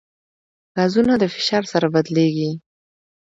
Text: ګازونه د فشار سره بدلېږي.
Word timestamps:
ګازونه 0.75 1.13
د 1.19 1.23
فشار 1.33 1.63
سره 1.73 1.87
بدلېږي. 1.93 2.51